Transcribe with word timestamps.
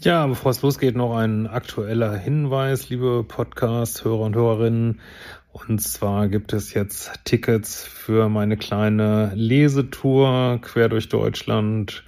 Ja, 0.00 0.24
bevor 0.28 0.52
es 0.52 0.62
losgeht, 0.62 0.94
noch 0.94 1.16
ein 1.16 1.48
aktueller 1.48 2.14
Hinweis, 2.14 2.88
liebe 2.88 3.24
Podcast-Hörer 3.24 4.20
und 4.20 4.36
Hörerinnen. 4.36 5.00
Und 5.52 5.80
zwar 5.82 6.28
gibt 6.28 6.52
es 6.52 6.72
jetzt 6.72 7.10
Tickets 7.24 7.82
für 7.82 8.28
meine 8.28 8.56
kleine 8.56 9.32
Lesetour 9.34 10.60
quer 10.62 10.88
durch 10.88 11.08
Deutschland. 11.08 12.04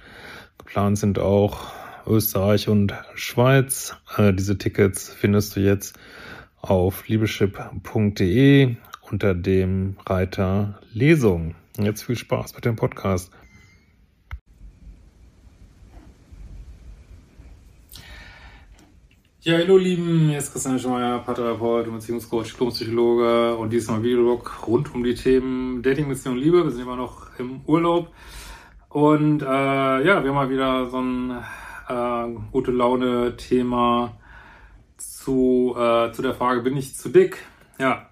Geplant 0.57 0.99
sind 0.99 1.19
auch 1.19 1.73
Österreich 2.07 2.69
und 2.69 2.93
Schweiz. 3.13 3.93
Äh, 4.15 4.31
diese 4.31 4.57
Tickets 4.57 5.09
findest 5.09 5.57
du 5.57 5.59
jetzt 5.59 5.99
auf 6.61 7.09
liebeschip.de 7.09 8.77
unter 9.01 9.35
dem 9.35 9.97
Reiter 10.05 10.79
Lesung. 10.93 11.55
Jetzt 11.77 12.03
viel 12.03 12.15
Spaß 12.15 12.55
mit 12.55 12.63
dem 12.63 12.77
Podcast. 12.77 13.31
Ja, 19.43 19.57
hallo 19.57 19.75
Lieben, 19.75 20.29
hier 20.29 20.37
ist 20.37 20.51
Christian 20.51 20.77
Schmeier, 20.77 21.17
Paartherapeut 21.17 21.87
und 21.87 21.95
Beziehungscoach, 21.95 22.51
Diplompsychologe 22.51 23.55
und 23.55 23.71
diesmal 23.73 24.03
Videolog 24.03 24.67
rund 24.67 24.93
um 24.93 25.03
die 25.03 25.15
Themen 25.15 25.81
Dating, 25.81 26.07
Beziehung, 26.07 26.37
Liebe. 26.37 26.63
Wir 26.63 26.69
sind 26.69 26.83
immer 26.83 26.95
noch 26.95 27.39
im 27.39 27.61
Urlaub 27.65 28.11
und 28.89 29.41
äh, 29.41 29.45
ja, 29.45 30.03
wir 30.23 30.29
haben 30.29 30.35
mal 30.35 30.51
wieder 30.51 30.87
so 30.91 31.01
ein 31.01 31.31
äh, 31.89 32.39
gute 32.51 32.69
Laune 32.69 33.35
Thema 33.35 34.15
zu, 34.97 35.73
äh, 35.75 36.11
zu 36.11 36.21
der 36.21 36.35
Frage, 36.35 36.61
bin 36.61 36.77
ich 36.77 36.95
zu 36.95 37.09
dick? 37.09 37.39
Ja. 37.79 38.11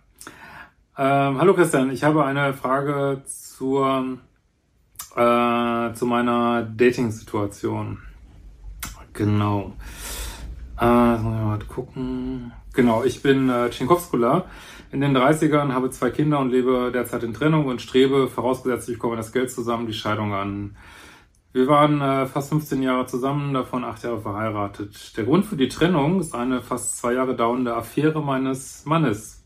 Ähm, 0.98 1.38
hallo 1.38 1.54
Christian, 1.54 1.92
ich 1.92 2.04
habe 2.04 2.26
eine 2.26 2.56
Frage 2.56 3.22
zur, 3.26 4.18
äh, 5.16 5.94
zu 5.94 6.06
meiner 6.08 6.64
Dating-Situation. 6.64 8.00
Genau. 9.14 9.76
Äh, 10.80 10.86
mal 10.86 11.60
gucken. 11.68 12.54
Genau, 12.74 13.04
ich 13.04 13.22
bin 13.22 13.50
äh, 13.50 13.70
Tschinkowskula, 13.70 14.46
in 14.92 15.02
den 15.02 15.16
30ern, 15.16 15.74
habe 15.74 15.90
zwei 15.90 16.10
Kinder 16.10 16.40
und 16.40 16.52
lebe 16.52 16.92
derzeit 16.94 17.24
in 17.24 17.34
Trennung 17.34 17.66
und 17.66 17.82
strebe, 17.82 18.30
vorausgesetzt 18.30 18.88
ich 18.88 18.98
komme 18.98 19.18
das 19.18 19.34
Geld 19.34 19.52
zusammen, 19.52 19.88
die 19.88 19.94
Scheidung 19.94 20.34
an. 20.34 20.78
Wir 21.52 21.68
waren 21.68 22.00
äh, 22.00 22.28
fast 22.28 22.50
15 22.50 22.82
Jahre 22.82 23.08
zusammen, 23.08 23.54
davon 23.54 23.84
acht 23.84 24.04
Jahre 24.04 24.22
verheiratet. 24.22 25.18
Der 25.18 25.26
Grund 25.26 25.46
für 25.46 25.58
die 25.58 25.68
Trennung 25.68 26.22
ist 26.22 26.34
eine 26.34 26.62
fast 26.62 26.98
zwei 26.98 27.14
Jahre 27.14 27.36
dauernde 27.36 27.76
Affäre 27.76 28.22
meines 28.22 28.86
Mannes. 28.86 29.44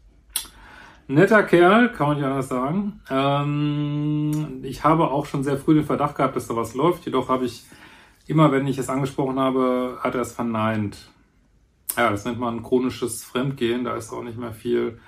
Netter 1.08 1.44
Kerl, 1.44 1.90
kann 1.94 2.10
man 2.10 2.18
nicht 2.18 2.26
anders 2.26 2.50
sagen. 2.50 3.02
Ähm, 3.10 4.60
ich 4.62 4.84
habe 4.84 5.10
auch 5.10 5.26
schon 5.26 5.44
sehr 5.44 5.58
früh 5.58 5.74
den 5.74 5.86
Verdacht 5.86 6.16
gehabt, 6.16 6.36
dass 6.36 6.48
da 6.48 6.56
was 6.56 6.76
läuft, 6.76 7.06
jedoch 7.06 7.30
habe 7.30 7.46
ich 7.46 7.66
immer, 8.28 8.52
wenn 8.52 8.68
ich 8.68 8.78
es 8.78 8.90
angesprochen 8.90 9.40
habe, 9.40 9.98
hat 10.02 10.14
er 10.14 10.22
es 10.22 10.34
verneint 10.34 11.13
ja, 11.98 12.10
das 12.10 12.26
nennt 12.26 12.40
man 12.40 12.64
chronisches 12.64 13.24
Fremdgehen, 13.24 13.84
da 13.84 13.96
ist 13.96 14.12
auch 14.12 14.24
nicht 14.24 14.38
mehr 14.38 14.54
viel 14.54 15.00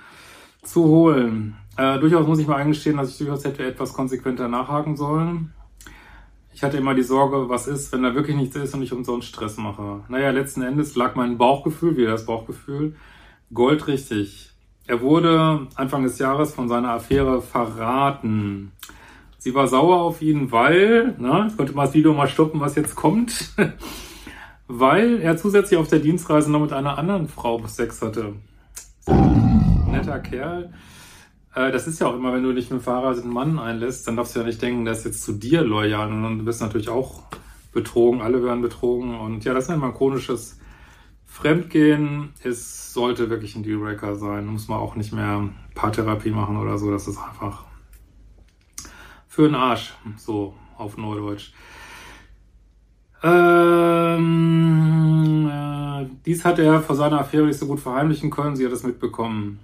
zu 0.63 0.85
holen. 0.85 1.55
Äh, 1.77 1.99
durchaus 1.99 2.27
muss 2.27 2.39
ich 2.39 2.47
mal 2.47 2.57
eingestehen, 2.57 2.97
dass 2.97 3.11
ich 3.11 3.17
durchaus 3.17 3.43
hätte 3.43 3.65
etwas 3.65 3.93
konsequenter 3.93 4.47
nachhaken 4.47 4.95
sollen. 4.95 5.53
Ich 6.53 6.63
hatte 6.63 6.77
immer 6.77 6.95
die 6.95 7.03
Sorge, 7.03 7.49
was 7.49 7.67
ist, 7.67 7.91
wenn 7.91 8.03
da 8.03 8.15
wirklich 8.15 8.37
nichts 8.37 8.55
ist 8.55 8.73
und 8.73 8.81
ich 8.81 8.93
umsonst 8.93 9.27
Stress 9.27 9.57
mache. 9.57 10.05
Naja, 10.07 10.29
letzten 10.29 10.61
Endes 10.61 10.95
lag 10.95 11.15
mein 11.15 11.37
Bauchgefühl, 11.37 11.97
wie 11.97 12.05
das 12.05 12.25
Bauchgefühl, 12.25 12.95
goldrichtig. 13.53 14.51
Er 14.87 15.01
wurde 15.01 15.67
Anfang 15.75 16.03
des 16.03 16.17
Jahres 16.17 16.53
von 16.53 16.69
seiner 16.69 16.91
Affäre 16.91 17.41
verraten. 17.41 18.71
Sie 19.37 19.53
war 19.53 19.67
sauer 19.67 19.97
auf 20.01 20.21
ihn, 20.21 20.51
weil, 20.51 21.15
na, 21.19 21.47
ich 21.47 21.57
konnte 21.57 21.73
mal 21.73 21.85
das 21.85 21.93
Video 21.93 22.13
mal 22.13 22.27
stoppen, 22.27 22.61
was 22.61 22.75
jetzt 22.75 22.95
kommt. 22.95 23.53
weil 24.67 25.21
er 25.21 25.37
zusätzlich 25.37 25.79
auf 25.79 25.87
der 25.87 25.99
Dienstreise 25.99 26.51
noch 26.51 26.61
mit 26.61 26.73
einer 26.73 26.97
anderen 26.97 27.27
Frau 27.27 27.65
Sex 27.67 28.01
hatte. 28.01 28.33
Netter 29.07 30.19
Kerl. 30.19 30.73
Äh, 31.53 31.71
das 31.71 31.87
ist 31.87 31.99
ja 31.99 32.07
auch 32.07 32.15
immer, 32.15 32.33
wenn 32.33 32.43
du 32.43 32.53
dich 32.53 32.65
mit 32.65 32.73
einem 32.73 32.81
verheirateten 32.81 33.31
Mann 33.31 33.59
einlässt, 33.59 34.07
dann 34.07 34.17
darfst 34.17 34.35
du 34.35 34.39
ja 34.39 34.45
nicht 34.45 34.61
denken, 34.61 34.85
der 34.85 34.93
ist 34.93 35.05
jetzt 35.05 35.23
zu 35.23 35.33
dir 35.33 35.61
loyal 35.61 36.11
und 36.11 36.39
du 36.39 36.45
bist 36.45 36.61
natürlich 36.61 36.89
auch 36.89 37.23
betrogen, 37.71 38.21
alle 38.21 38.43
werden 38.43 38.61
betrogen 38.61 39.19
und 39.19 39.43
ja, 39.43 39.53
das 39.53 39.65
ist 39.65 39.73
immer 39.73 39.87
ein 39.87 39.93
chronisches 39.93 40.59
Fremdgehen. 41.25 42.33
Es 42.43 42.93
sollte 42.93 43.29
wirklich 43.29 43.55
ein 43.55 43.63
Dealbreaker 43.63 44.15
sein, 44.15 44.45
muss 44.45 44.67
man 44.67 44.79
auch 44.79 44.95
nicht 44.95 45.13
mehr 45.13 45.49
Paartherapie 45.75 46.31
machen 46.31 46.57
oder 46.57 46.77
so, 46.77 46.91
das 46.91 47.07
ist 47.07 47.17
einfach 47.17 47.65
für 49.27 49.43
den 49.43 49.55
Arsch, 49.55 49.93
so 50.17 50.55
auf 50.77 50.97
Neudeutsch. 50.97 51.51
Ähm, 53.25 54.29
äh, 55.51 56.05
dies 56.27 56.45
hat 56.45 56.59
er 56.59 56.79
vor 56.81 56.95
seiner 56.95 57.19
Affäre 57.21 57.47
nicht 57.47 57.57
so 57.57 57.65
gut 57.65 57.79
verheimlichen 57.79 58.29
können. 58.29 58.55
Sie 58.55 58.63
hat 58.65 58.71
es 58.71 58.83
mitbekommen. 58.83 59.59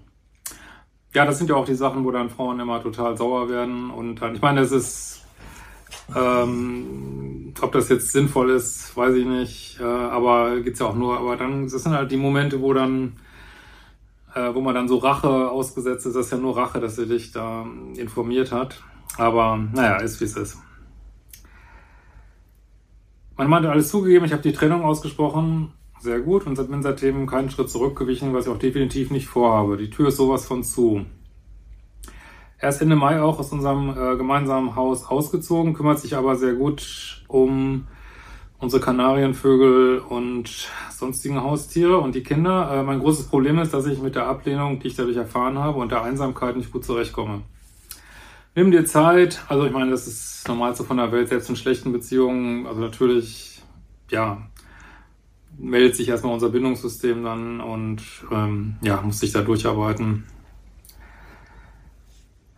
Ja, 1.14 1.26
das 1.26 1.38
sind 1.38 1.48
ja 1.50 1.56
auch 1.56 1.66
die 1.66 1.76
Sachen, 1.76 2.04
wo 2.04 2.10
dann 2.10 2.32
Frauen 2.32 2.60
immer 2.60 2.82
total 2.82 3.16
sauer 3.18 3.50
werden. 3.50 3.92
Und 3.92 4.16
dann, 4.16 4.34
ich 4.34 4.42
meine, 4.42 4.62
es 4.62 4.72
ist, 4.72 5.24
ähm, 6.16 7.54
ob 7.62 7.72
das 7.72 7.90
jetzt 7.90 8.12
sinnvoll 8.12 8.50
ist, 8.50 8.98
weiß 8.98 9.14
ich 9.14 9.28
nicht. 9.28 9.80
Äh, 9.80 9.84
aber 9.84 10.62
geht's 10.62 10.80
ja 10.80 10.88
auch 10.88 10.96
nur. 10.96 11.20
Aber 11.20 11.36
dann, 11.36 11.70
das 11.70 11.84
sind 11.84 11.94
halt 11.94 12.12
die 12.12 12.18
Momente, 12.18 12.62
wo 12.62 12.74
dann, 12.74 13.14
äh, 14.34 14.52
wo 14.56 14.62
man 14.62 14.74
dann 14.74 14.88
so 14.88 14.98
Rache 14.98 15.52
ausgesetzt 15.52 16.08
ist. 16.08 16.16
Das 16.16 16.26
ist 16.28 16.32
ja 16.32 16.40
nur 16.40 16.58
Rache, 16.58 16.80
dass 16.80 16.96
sie 16.96 17.06
dich 17.06 17.32
da 17.32 17.68
informiert 17.96 18.52
hat. 18.52 18.82
Aber 19.18 19.58
naja, 19.58 19.98
ist 19.98 20.20
wie 20.20 20.26
es 20.26 20.36
ist. 20.36 20.58
Mein 23.42 23.50
Mann 23.50 23.64
hat 23.64 23.72
alles 23.72 23.90
zugegeben, 23.90 24.24
ich 24.24 24.34
habe 24.34 24.44
die 24.44 24.54
Trennung 24.54 24.84
ausgesprochen, 24.84 25.74
sehr 26.00 26.20
gut, 26.20 26.46
und 26.46 26.64
bin 26.70 26.84
seitdem 26.84 27.26
keinen 27.26 27.50
Schritt 27.50 27.72
zurückgewichen, 27.72 28.36
was 28.36 28.46
ich 28.46 28.52
auch 28.52 28.60
definitiv 28.60 29.10
nicht 29.10 29.26
vorhabe. 29.26 29.78
Die 29.78 29.90
Tür 29.90 30.10
ist 30.10 30.18
sowas 30.18 30.46
von 30.46 30.64
zu. 30.64 31.08
Er 32.60 32.70
ist 32.70 32.84
Ende 32.84 32.96
Mai 32.96 33.20
auch 33.20 33.40
aus 33.40 33.52
unserem 33.52 33.98
äh, 33.98 34.16
gemeinsamen 34.16 34.76
Haus 34.76 35.06
ausgezogen, 35.06 35.74
kümmert 35.74 35.98
sich 35.98 36.16
aber 36.16 36.36
sehr 36.36 36.54
gut 36.54 37.24
um 37.28 37.88
unsere 38.60 38.80
Kanarienvögel 38.80 40.04
und 40.08 40.70
sonstigen 40.92 41.42
Haustiere 41.42 41.98
und 41.98 42.14
die 42.14 42.22
Kinder. 42.22 42.70
Äh, 42.72 42.84
mein 42.84 43.00
großes 43.00 43.26
Problem 43.26 43.58
ist, 43.58 43.74
dass 43.74 43.88
ich 43.88 44.04
mit 44.04 44.14
der 44.14 44.28
Ablehnung, 44.28 44.80
die 44.80 44.90
ich 44.90 44.96
dadurch 44.96 45.18
erfahren 45.18 45.58
habe, 45.58 45.80
und 45.80 45.92
der 45.92 46.04
Einsamkeit 46.04 46.58
nicht 46.58 46.72
gut 46.72 46.86
zurechtkomme. 46.86 47.42
Nimm 48.54 48.72
dir 48.72 48.86
Zeit. 48.86 49.42
Also 49.48 49.66
ich 49.66 49.72
meine, 49.72 49.92
das 49.92 50.08
ist 50.08 50.48
normal 50.48 50.76
so 50.76 50.84
von 50.84 50.98
der 50.98 51.12
Welt, 51.12 51.30
selbst 51.30 51.50
in 51.50 51.56
schlechten 51.56 51.94
Beziehungen. 51.94 52.68
Also 52.68 52.82
natürlich, 52.82 53.62
ja, 54.10 54.42
meldet 55.58 55.96
sich 55.96 56.10
erstmal 56.10 56.34
unser 56.34 56.50
Bindungssystem 56.50 57.24
dann 57.24 57.62
und 57.62 58.02
ähm, 58.30 58.76
ja, 58.82 59.02
muss 59.02 59.20
sich 59.20 59.32
da 59.32 59.42
durcharbeiten. 59.42 60.26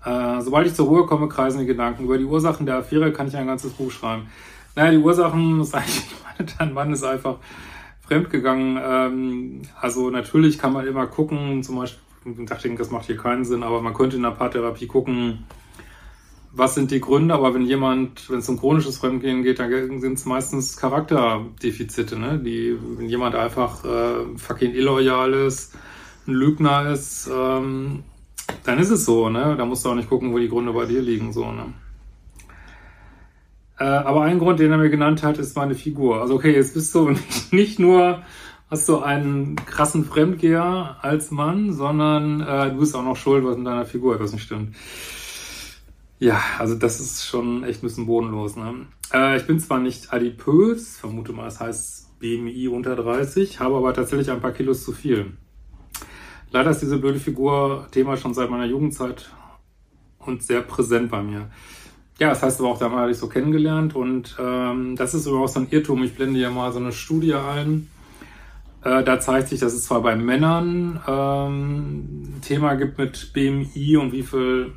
Äh, 0.03 0.41
sobald 0.41 0.67
ich 0.67 0.73
zur 0.73 0.87
Ruhe 0.87 1.05
komme, 1.05 1.27
kreisen 1.29 1.59
die 1.59 1.67
Gedanken. 1.67 2.05
Über 2.05 2.17
die 2.17 2.25
Ursachen 2.25 2.65
der 2.65 2.77
Affäre 2.77 3.13
kann 3.13 3.27
ich 3.27 3.37
ein 3.37 3.47
ganzes 3.47 3.73
Buch 3.73 3.91
schreiben. 3.91 4.27
Naja, 4.75 4.91
die 4.91 4.97
Ursachen 4.97 5.59
ist 5.61 5.75
eigentlich, 5.75 6.05
ich 6.05 6.23
meine, 6.23 6.51
dein 6.57 6.73
Mann 6.73 6.91
ist 6.91 7.03
einfach 7.03 7.37
fremdgegangen. 8.01 8.79
Ähm, 8.83 9.61
also 9.79 10.09
natürlich 10.09 10.57
kann 10.57 10.73
man 10.73 10.87
immer 10.87 11.05
gucken, 11.05 11.61
zum 11.61 11.75
Beispiel, 11.75 12.01
ich 12.25 12.49
dachte, 12.49 12.73
das 12.75 12.89
macht 12.89 13.05
hier 13.05 13.17
keinen 13.17 13.45
Sinn, 13.45 13.61
aber 13.61 13.81
man 13.81 13.93
könnte 13.93 14.15
in 14.15 14.23
der 14.23 14.31
Paartherapie 14.31 14.87
gucken, 14.87 15.45
was 16.55 16.75
sind 16.75 16.91
die 16.91 17.01
Gründe, 17.01 17.33
aber 17.33 17.55
wenn 17.55 17.65
jemand, 17.65 18.29
wenn 18.29 18.39
es 18.39 18.47
um 18.47 18.59
chronisches 18.59 18.99
Fremdgehen 18.99 19.41
geht, 19.41 19.57
dann 19.57 19.99
sind 19.99 20.19
es 20.19 20.25
meistens 20.25 20.77
Charakterdefizite, 20.77 22.17
ne? 22.17 22.37
Die, 22.37 22.77
wenn 22.97 23.09
jemand 23.09 23.33
einfach 23.35 23.83
äh, 23.83 24.37
fucking 24.37 24.73
illoyal 24.73 25.33
ist, 25.33 25.75
ein 26.27 26.33
Lügner 26.33 26.91
ist, 26.91 27.27
ähm, 27.33 28.03
dann 28.63 28.77
ist 28.77 28.91
es 28.91 29.05
so, 29.05 29.29
ne? 29.29 29.55
Da 29.57 29.65
musst 29.65 29.83
du 29.83 29.89
auch 29.89 29.95
nicht 29.95 30.09
gucken, 30.09 30.31
wo 30.31 30.37
die 30.37 30.47
Gründe 30.47 30.73
bei 30.73 30.85
dir 30.85 31.01
liegen, 31.01 31.33
so, 31.33 31.51
ne? 31.51 31.73
Äh, 33.79 33.85
aber 33.85 34.21
ein 34.21 34.37
Grund, 34.37 34.59
den 34.59 34.71
er 34.71 34.77
mir 34.77 34.91
genannt 34.91 35.23
hat, 35.23 35.39
ist 35.39 35.57
meine 35.57 35.73
Figur. 35.73 36.21
Also 36.21 36.35
okay, 36.35 36.53
jetzt 36.53 36.75
bist 36.75 36.93
du 36.93 37.15
nicht, 37.51 37.79
nur 37.79 38.21
hast 38.69 38.87
du 38.87 38.99
einen 38.99 39.55
krassen 39.55 40.05
Fremdgeher 40.05 40.97
als 41.01 41.31
Mann, 41.31 41.73
sondern 41.73 42.41
äh, 42.41 42.69
du 42.69 42.77
bist 42.77 42.95
auch 42.95 43.03
noch 43.03 43.17
schuld, 43.17 43.43
was 43.43 43.57
in 43.57 43.65
deiner 43.65 43.85
Figur 43.85 44.13
etwas 44.13 44.33
nicht 44.33 44.43
stimmt. 44.43 44.75
Ja, 46.23 46.41
also 46.57 46.75
das 46.75 47.01
ist 47.01 47.25
schon 47.25 47.65
echt 47.65 47.79
ein 47.83 47.87
bisschen 47.87 48.05
bodenlos. 48.05 48.55
Ne? 48.55 48.85
Äh, 49.13 49.35
ich 49.35 49.45
bin 49.45 49.59
zwar 49.59 49.79
nicht 49.79 50.13
adipös, 50.13 50.97
vermute 50.97 51.33
mal, 51.33 51.43
das 51.43 51.59
heißt 51.59 52.17
BMI 52.19 52.69
unter 52.69 52.95
30, 52.95 53.59
habe 53.59 53.75
aber 53.75 53.93
tatsächlich 53.93 54.31
ein 54.31 54.39
paar 54.39 54.53
Kilos 54.53 54.85
zu 54.85 54.93
viel. 54.93 55.33
Leider 56.49 56.69
ist 56.69 56.81
diese 56.81 56.97
blöde 56.97 57.19
Figur 57.19 57.89
Thema 57.91 58.15
schon 58.15 58.33
seit 58.33 58.49
meiner 58.49 58.63
Jugendzeit 58.63 59.31
und 60.19 60.41
sehr 60.41 60.61
präsent 60.61 61.11
bei 61.11 61.21
mir. 61.21 61.49
Ja, 62.19 62.29
das 62.29 62.41
heißt 62.41 62.61
aber 62.61 62.69
auch, 62.69 62.79
da 62.79 62.89
habe 62.89 63.11
ich 63.11 63.17
so 63.17 63.27
kennengelernt 63.27 63.93
und 63.93 64.37
ähm, 64.39 64.95
das 64.95 65.13
ist 65.13 65.25
überhaupt 65.25 65.49
so 65.49 65.59
ein 65.59 65.67
Irrtum. 65.71 66.03
Ich 66.03 66.15
blende 66.15 66.39
ja 66.39 66.49
mal 66.49 66.71
so 66.71 66.79
eine 66.79 66.93
Studie 66.93 67.33
ein. 67.33 67.89
Äh, 68.81 69.03
da 69.03 69.19
zeigt 69.19 69.49
sich, 69.49 69.59
dass 69.59 69.73
es 69.73 69.83
zwar 69.83 70.01
bei 70.01 70.15
Männern 70.15 71.01
ähm, 71.05 72.35
Thema 72.41 72.75
gibt 72.75 72.97
mit 72.97 73.33
BMI 73.33 73.97
und 73.97 74.13
wie 74.13 74.23
viel 74.23 74.71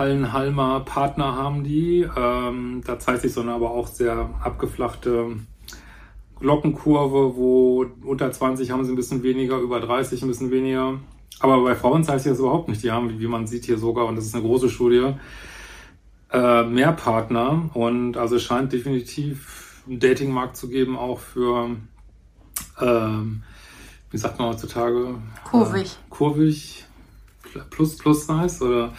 Hallenhalmer 0.00 0.80
Partner 0.80 1.36
haben 1.36 1.62
die. 1.62 2.08
Ähm, 2.16 2.80
da 2.86 2.98
zeigt 2.98 3.20
sich 3.20 3.34
so 3.34 3.42
eine 3.42 3.52
aber 3.52 3.70
auch 3.70 3.86
sehr 3.86 4.30
abgeflachte 4.42 5.36
Glockenkurve, 6.40 7.36
wo 7.36 7.84
unter 8.02 8.32
20 8.32 8.70
haben 8.70 8.82
sie 8.86 8.92
ein 8.92 8.96
bisschen 8.96 9.22
weniger, 9.22 9.58
über 9.58 9.78
30 9.78 10.22
ein 10.22 10.28
bisschen 10.28 10.50
weniger. 10.50 10.98
Aber 11.40 11.62
bei 11.62 11.74
Frauen 11.74 12.02
zeigt 12.02 12.22
sich 12.22 12.32
das 12.32 12.38
überhaupt 12.38 12.70
nicht. 12.70 12.82
Die 12.82 12.90
haben, 12.90 13.20
wie 13.20 13.26
man 13.26 13.46
sieht 13.46 13.66
hier 13.66 13.76
sogar, 13.76 14.06
und 14.06 14.16
das 14.16 14.24
ist 14.24 14.34
eine 14.34 14.42
große 14.42 14.70
Studie, 14.70 15.12
äh, 16.32 16.62
mehr 16.62 16.92
Partner. 16.92 17.68
Und 17.74 18.16
also 18.16 18.36
es 18.36 18.42
scheint 18.42 18.72
definitiv 18.72 19.82
einen 19.86 20.00
Datingmarkt 20.00 20.56
zu 20.56 20.70
geben, 20.70 20.96
auch 20.96 21.18
für, 21.18 21.76
ähm, 22.80 23.42
wie 24.10 24.18
sagt 24.18 24.38
man 24.38 24.48
heutzutage? 24.48 25.16
Kurvig. 25.44 25.92
Äh, 25.92 26.08
kurvig, 26.08 26.86
plus, 27.68 27.98
plus 27.98 28.26
Size 28.26 28.64
oder 28.64 28.92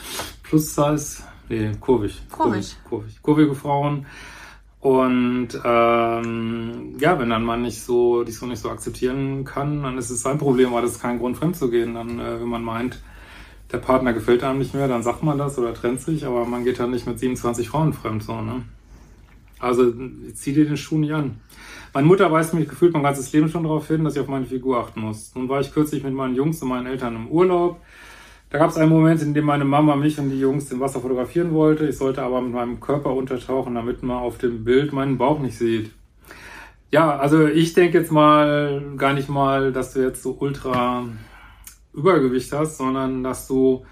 Plus 0.51 0.75
Size, 0.75 1.23
nee, 1.47 1.71
kurvig. 1.79 2.23
Kurvig. 2.29 2.75
Kurvig. 2.89 3.21
Kurvige 3.21 3.55
Frauen. 3.55 4.05
Und 4.81 5.47
ähm, 5.63 6.97
ja, 6.99 7.17
wenn 7.17 7.29
dann 7.29 7.45
man 7.45 7.61
nicht 7.61 7.81
so, 7.81 8.25
die 8.25 8.33
so 8.33 8.47
nicht 8.47 8.59
so 8.59 8.69
akzeptieren 8.69 9.45
kann, 9.45 9.81
dann 9.81 9.97
ist 9.97 10.09
es 10.09 10.23
sein 10.23 10.39
Problem, 10.39 10.73
weil 10.73 10.81
das 10.81 10.91
ist 10.91 11.01
kein 11.01 11.19
Grund, 11.19 11.37
fremd 11.37 11.55
zu 11.55 11.69
gehen. 11.69 11.93
Dann, 11.93 12.19
äh, 12.19 12.41
wenn 12.41 12.49
man 12.49 12.65
meint, 12.65 13.01
der 13.71 13.77
Partner 13.77 14.11
gefällt 14.11 14.43
einem 14.43 14.59
nicht 14.59 14.73
mehr, 14.73 14.89
dann 14.89 15.03
sagt 15.03 15.23
man 15.23 15.37
das 15.37 15.57
oder 15.57 15.73
trennt 15.73 16.01
sich, 16.01 16.25
aber 16.25 16.43
man 16.43 16.65
geht 16.65 16.81
dann 16.81 16.91
nicht 16.91 17.07
mit 17.07 17.17
27 17.17 17.69
Frauen 17.69 17.93
fremd, 17.93 18.21
so, 18.21 18.41
ne? 18.41 18.63
Also 19.57 19.93
zieh 20.33 20.51
dir 20.51 20.65
den 20.65 20.75
Schuh 20.75 20.97
nicht 20.97 21.13
an. 21.13 21.39
Meine 21.93 22.07
Mutter 22.07 22.29
weist 22.29 22.53
mich 22.53 22.67
gefühlt 22.67 22.91
mein 22.91 23.03
ganzes 23.03 23.31
Leben 23.31 23.47
schon 23.47 23.63
darauf 23.63 23.87
hin, 23.87 24.03
dass 24.03 24.15
ich 24.15 24.19
auf 24.19 24.27
meine 24.27 24.47
Figur 24.47 24.79
achten 24.79 24.99
muss. 24.99 25.33
Nun 25.33 25.47
war 25.47 25.61
ich 25.61 25.71
kürzlich 25.71 26.03
mit 26.03 26.13
meinen 26.13 26.35
Jungs 26.35 26.61
und 26.61 26.67
meinen 26.67 26.87
Eltern 26.87 27.15
im 27.15 27.27
Urlaub. 27.29 27.79
Da 28.51 28.57
gab 28.57 28.69
es 28.69 28.75
einen 28.75 28.89
Moment, 28.89 29.21
in 29.21 29.33
dem 29.33 29.45
meine 29.45 29.63
Mama 29.63 29.95
mich 29.95 30.19
und 30.19 30.29
die 30.29 30.39
Jungs 30.39 30.69
im 30.71 30.81
Wasser 30.81 30.99
fotografieren 30.99 31.53
wollte. 31.53 31.87
Ich 31.87 31.97
sollte 31.97 32.21
aber 32.21 32.41
mit 32.41 32.51
meinem 32.51 32.81
Körper 32.81 33.13
untertauchen, 33.13 33.75
damit 33.75 34.03
man 34.03 34.17
auf 34.17 34.37
dem 34.39 34.65
Bild 34.65 34.91
meinen 34.91 35.17
Bauch 35.17 35.39
nicht 35.39 35.57
sieht. 35.57 35.91
Ja, 36.91 37.17
also 37.17 37.47
ich 37.47 37.73
denke 37.73 37.97
jetzt 37.99 38.11
mal 38.11 38.95
gar 38.97 39.13
nicht 39.13 39.29
mal, 39.29 39.71
dass 39.71 39.93
du 39.93 40.01
jetzt 40.01 40.21
so 40.21 40.35
ultra 40.37 41.05
Übergewicht 41.93 42.51
hast, 42.51 42.77
sondern 42.77 43.23
dass 43.23 43.47
du 43.47 43.85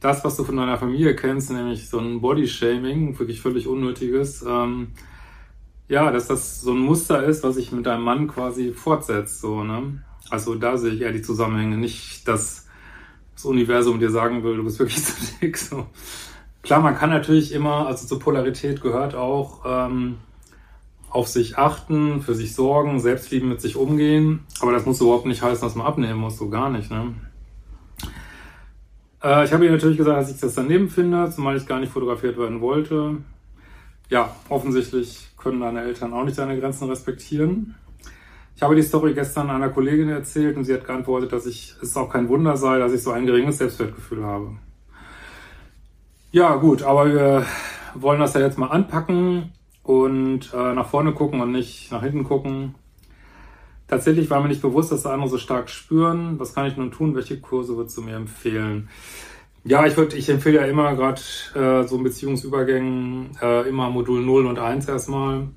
das, 0.00 0.24
was 0.24 0.36
du 0.36 0.42
von 0.42 0.56
deiner 0.56 0.78
Familie 0.78 1.14
kennst, 1.14 1.52
nämlich 1.52 1.88
so 1.88 2.00
ein 2.00 2.20
Bodyshaming, 2.20 3.16
wirklich 3.20 3.40
völlig 3.40 3.68
unnötiges, 3.68 4.42
ähm, 4.42 4.88
ja, 5.86 6.10
dass 6.10 6.26
das 6.26 6.60
so 6.60 6.72
ein 6.72 6.80
Muster 6.80 7.22
ist, 7.22 7.44
was 7.44 7.54
sich 7.54 7.70
mit 7.70 7.86
deinem 7.86 8.02
Mann 8.02 8.26
quasi 8.26 8.72
fortsetzt, 8.72 9.40
so, 9.40 9.62
ne? 9.62 10.02
Also 10.28 10.56
da 10.56 10.76
sehe 10.76 10.92
ich 10.92 11.02
eher 11.02 11.12
die 11.12 11.22
Zusammenhänge, 11.22 11.76
nicht, 11.76 12.26
dass 12.26 12.66
das 13.42 13.50
Universum 13.50 13.98
dir 13.98 14.10
sagen 14.10 14.44
will, 14.44 14.56
du 14.56 14.64
bist 14.64 14.78
wirklich 14.78 15.04
zu 15.04 15.14
dick. 15.40 15.56
So. 15.56 15.86
Klar, 16.62 16.80
man 16.80 16.96
kann 16.96 17.10
natürlich 17.10 17.52
immer, 17.52 17.86
also 17.86 18.06
zur 18.06 18.20
Polarität 18.20 18.80
gehört 18.80 19.14
auch 19.14 19.62
ähm, 19.66 20.18
auf 21.10 21.28
sich 21.28 21.58
achten, 21.58 22.22
für 22.22 22.34
sich 22.34 22.54
sorgen, 22.54 23.00
Selbstlieben 23.00 23.48
mit 23.48 23.60
sich 23.60 23.76
umgehen. 23.76 24.40
Aber 24.60 24.72
das 24.72 24.86
muss 24.86 25.00
überhaupt 25.00 25.26
nicht 25.26 25.42
heißen, 25.42 25.66
dass 25.66 25.74
man 25.74 25.86
abnehmen 25.86 26.20
muss, 26.20 26.38
so 26.38 26.48
gar 26.48 26.70
nicht. 26.70 26.90
Ne? 26.90 27.14
Äh, 29.22 29.44
ich 29.44 29.52
habe 29.52 29.64
ihr 29.64 29.72
natürlich 29.72 29.98
gesagt, 29.98 30.22
dass 30.22 30.30
ich 30.32 30.40
das 30.40 30.54
daneben 30.54 30.88
finde, 30.88 31.30
zumal 31.30 31.56
ich 31.56 31.66
gar 31.66 31.80
nicht 31.80 31.92
fotografiert 31.92 32.38
werden 32.38 32.60
wollte. 32.60 33.16
Ja, 34.08 34.36
offensichtlich 34.48 35.28
können 35.36 35.60
deine 35.60 35.82
Eltern 35.82 36.12
auch 36.12 36.24
nicht 36.24 36.38
deine 36.38 36.58
Grenzen 36.58 36.88
respektieren. 36.88 37.74
Ich 38.54 38.62
habe 38.62 38.76
die 38.76 38.82
Story 38.82 39.14
gestern 39.14 39.50
einer 39.50 39.70
Kollegin 39.70 40.08
erzählt 40.08 40.56
und 40.56 40.64
sie 40.64 40.74
hat 40.74 40.84
geantwortet, 40.84 41.32
dass 41.32 41.46
ich, 41.46 41.74
es 41.82 41.96
auch 41.96 42.10
kein 42.10 42.28
Wunder 42.28 42.56
sei, 42.56 42.78
dass 42.78 42.92
ich 42.92 43.02
so 43.02 43.10
ein 43.10 43.26
geringes 43.26 43.58
Selbstwertgefühl 43.58 44.24
habe. 44.24 44.56
Ja, 46.30 46.56
gut, 46.56 46.82
aber 46.82 47.12
wir 47.12 47.46
wollen 47.94 48.20
das 48.20 48.34
ja 48.34 48.40
jetzt 48.40 48.58
mal 48.58 48.68
anpacken 48.68 49.52
und 49.82 50.52
äh, 50.54 50.74
nach 50.74 50.88
vorne 50.88 51.12
gucken 51.12 51.40
und 51.40 51.52
nicht 51.52 51.90
nach 51.90 52.02
hinten 52.02 52.24
gucken. 52.24 52.74
Tatsächlich 53.88 54.30
war 54.30 54.40
mir 54.40 54.48
nicht 54.48 54.62
bewusst, 54.62 54.92
dass 54.92 55.04
andere 55.04 55.28
so 55.28 55.38
stark 55.38 55.68
spüren. 55.68 56.38
Was 56.38 56.54
kann 56.54 56.66
ich 56.66 56.76
nun 56.76 56.92
tun? 56.92 57.14
Welche 57.14 57.40
Kurse 57.40 57.76
würdest 57.76 57.96
du 57.98 58.02
mir 58.02 58.16
empfehlen? 58.16 58.88
Ja, 59.64 59.86
ich 59.86 59.96
würde, 59.96 60.16
ich 60.16 60.28
empfehle 60.28 60.60
ja 60.60 60.66
immer 60.66 60.94
gerade 60.96 61.20
äh, 61.54 61.86
so 61.86 61.96
in 61.96 62.02
Beziehungsübergängen 62.02 63.36
äh, 63.40 63.68
immer 63.68 63.90
Modul 63.90 64.24
0 64.24 64.46
und 64.46 64.58
1 64.58 64.88
erstmal 64.88 65.48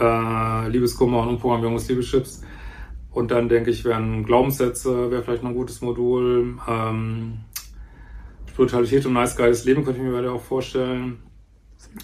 äh, 0.00 0.68
Liebeskummer 0.68 1.22
und 1.22 1.28
Umprogrammierung 1.28 1.76
des 1.76 1.88
Liebeschips. 1.88 2.42
Und 3.10 3.30
dann 3.30 3.48
denke 3.48 3.70
ich, 3.70 3.84
wären 3.84 4.24
Glaubenssätze, 4.24 5.10
wäre 5.10 5.22
vielleicht 5.22 5.42
noch 5.42 5.50
ein 5.50 5.56
gutes 5.56 5.80
Modul. 5.80 6.58
Ähm, 6.68 7.38
Spiritualität 8.46 9.06
und 9.06 9.14
nice 9.14 9.36
geiles 9.36 9.64
Leben 9.64 9.84
könnte 9.84 10.00
ich 10.00 10.06
mir 10.06 10.12
weiter 10.12 10.32
auch 10.32 10.42
vorstellen. 10.42 11.18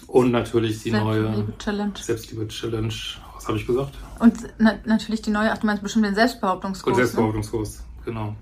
Und 0.07 0.31
natürlich 0.31 0.81
die 0.83 0.91
neue 0.91 1.47
Challenge. 1.59 1.93
Selbstliebe-Challenge. 1.99 2.93
Was 3.35 3.47
habe 3.47 3.57
ich 3.57 3.67
gesagt? 3.67 3.93
Und 4.19 4.37
na 4.57 4.75
natürlich 4.85 5.21
die 5.21 5.31
neue, 5.31 5.51
ach 5.51 5.57
du 5.57 5.67
meinst 5.67 5.83
bestimmt 5.83 6.05
den 6.05 6.15
Selbstbehauptungskurs. 6.15 6.93
Und 6.93 6.99
ne? 6.99 7.05
Selbstbehauptungskurs, 7.05 7.79
ne? 7.79 7.85
genau. 8.05 8.35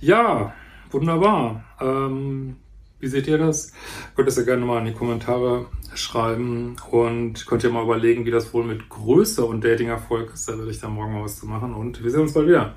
Ja, 0.00 0.52
wunderbar. 0.90 1.64
Ähm, 1.80 2.56
wie 2.98 3.08
seht 3.08 3.26
ihr 3.26 3.38
das? 3.38 3.72
Könnt 4.14 4.28
ihr 4.28 4.34
ja 4.34 4.42
gerne 4.42 4.64
mal 4.64 4.78
in 4.78 4.86
die 4.86 4.92
Kommentare 4.92 5.66
schreiben 5.94 6.76
und 6.90 7.46
könnt 7.46 7.64
ihr 7.64 7.70
mal 7.70 7.84
überlegen, 7.84 8.24
wie 8.24 8.30
das 8.30 8.52
wohl 8.54 8.64
mit 8.64 8.88
Größe 8.88 9.44
und 9.44 9.64
Dating-Erfolg 9.64 10.32
ist. 10.32 10.48
Da 10.48 10.56
werde 10.56 10.70
ich 10.70 10.80
dann 10.80 10.92
morgen 10.92 11.12
mal 11.12 11.24
was 11.24 11.38
zu 11.38 11.46
machen 11.46 11.74
und 11.74 12.02
wir 12.02 12.10
sehen 12.10 12.22
uns 12.22 12.34
bald 12.34 12.48
wieder. 12.48 12.74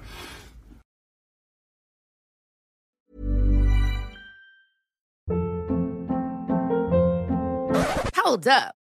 Hold 8.24 8.48
up. 8.48 8.79